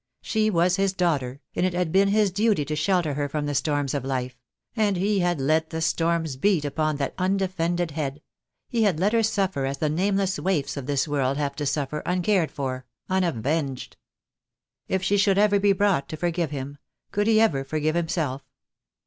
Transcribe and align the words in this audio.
She 0.23 0.49
was 0.49 0.77
his 0.77 0.93
daughter, 0.93 1.41
and 1.55 1.63
it 1.63 1.75
had 1.75 1.91
been 1.91 2.07
his 2.07 2.31
duty 2.31 2.65
to 2.65 2.75
shelter 2.75 3.13
her 3.13 3.29
from 3.29 3.45
the 3.45 3.53
storms 3.53 3.93
of 3.93 4.03
life— 4.03 4.35
and 4.75 4.97
he 4.97 5.19
had 5.19 5.39
let 5.39 5.69
the 5.69 5.79
storms 5.79 6.37
beat 6.37 6.65
upon 6.65 6.95
that 6.95 7.13
undefended 7.19 7.91
head, 7.91 8.19
he 8.67 8.81
had 8.81 8.99
let 8.99 9.13
her 9.13 9.21
suffer 9.21 9.63
as 9.63 9.77
the 9.77 9.89
nameless 9.89 10.39
waifs 10.39 10.75
of 10.75 10.87
this 10.87 11.07
world 11.07 11.37
have 11.37 11.55
to 11.57 11.67
suffer, 11.67 12.01
uncared 12.07 12.49
for, 12.49 12.87
unavenged. 13.11 13.95
If 14.87 15.03
she 15.03 15.17
should 15.17 15.37
ever 15.37 15.59
be 15.59 15.71
brought 15.71 16.09
to 16.09 16.17
forgive 16.17 16.49
him, 16.49 16.79
could 17.11 17.27
he 17.27 17.39
ever 17.39 17.63
forgive 17.63 17.93
himself? 17.93 18.41